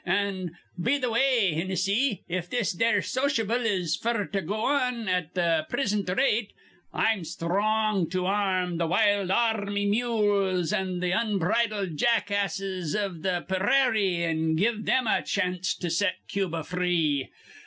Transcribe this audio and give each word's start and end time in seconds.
An', 0.03 0.57
be 0.81 0.97
th' 0.99 1.11
way, 1.11 1.53
Hinnissy, 1.55 2.23
if 2.27 2.49
this 2.49 2.75
here 2.75 3.03
sociable 3.03 3.61
is 3.63 3.95
f'r 3.95 4.25
to 4.31 4.41
go 4.41 4.55
on 4.65 5.07
at 5.07 5.35
th' 5.35 5.69
prisint 5.69 6.09
rate, 6.17 6.53
I'm 6.91 7.19
sthrong 7.23 8.09
to 8.09 8.25
ar 8.25 8.63
rm 8.65 8.79
th' 8.79 8.89
wild 8.89 9.29
ar 9.29 9.63
rmy 9.67 9.87
mules 9.87 10.73
an' 10.73 11.01
the 11.01 11.11
unbridled 11.11 11.97
jackasses 11.97 12.95
iv 12.95 13.21
th' 13.21 13.47
pe 13.47 13.59
rary 13.59 14.23
an' 14.23 14.55
give 14.55 14.87
thim 14.87 15.05
a 15.05 15.21
chanst 15.21 15.81
to 15.81 15.91
set 15.91 16.15
Cuba 16.27 16.63
free. 16.63 17.29